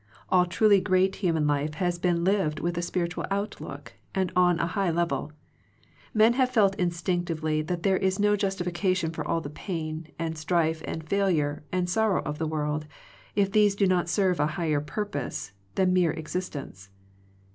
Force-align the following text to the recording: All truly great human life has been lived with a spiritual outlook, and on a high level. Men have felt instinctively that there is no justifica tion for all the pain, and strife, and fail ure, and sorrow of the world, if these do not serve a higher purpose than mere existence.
All 0.29 0.47
truly 0.47 0.81
great 0.81 1.17
human 1.17 1.45
life 1.45 1.75
has 1.75 1.99
been 1.99 2.23
lived 2.23 2.59
with 2.59 2.75
a 2.75 2.81
spiritual 2.81 3.27
outlook, 3.29 3.93
and 4.15 4.31
on 4.35 4.59
a 4.59 4.65
high 4.65 4.89
level. 4.89 5.31
Men 6.11 6.33
have 6.33 6.49
felt 6.49 6.73
instinctively 6.77 7.61
that 7.61 7.83
there 7.83 7.97
is 7.97 8.17
no 8.19 8.35
justifica 8.35 8.95
tion 8.95 9.11
for 9.11 9.23
all 9.23 9.41
the 9.41 9.51
pain, 9.51 10.07
and 10.17 10.35
strife, 10.39 10.81
and 10.85 11.07
fail 11.07 11.29
ure, 11.29 11.61
and 11.71 11.87
sorrow 11.87 12.23
of 12.23 12.39
the 12.39 12.47
world, 12.47 12.87
if 13.35 13.51
these 13.51 13.75
do 13.75 13.85
not 13.85 14.09
serve 14.09 14.39
a 14.39 14.47
higher 14.57 14.81
purpose 14.81 15.51
than 15.75 15.93
mere 15.93 16.13
existence. 16.13 16.89